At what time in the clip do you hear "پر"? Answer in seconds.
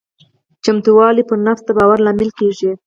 1.29-1.37